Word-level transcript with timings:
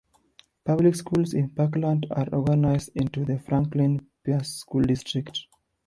Public 0.65 0.95
schools 0.95 1.35
in 1.35 1.51
Parkland 1.51 2.07
are 2.09 2.27
organized 2.33 2.89
into 2.95 3.23
the 3.23 3.37
Franklin 3.37 3.99
Pierce 4.23 4.53
School 4.55 4.81
District. 4.81 5.41